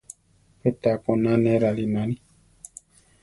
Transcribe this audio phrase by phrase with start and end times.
[0.59, 2.15] Pé taá koná ne rarináli.